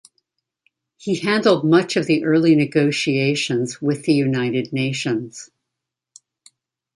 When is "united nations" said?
4.15-5.51